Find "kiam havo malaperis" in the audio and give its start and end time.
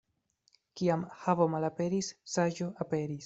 0.79-2.11